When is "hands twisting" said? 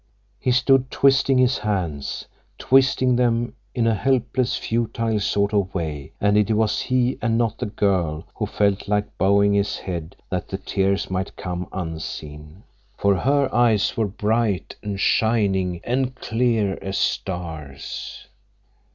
1.59-3.17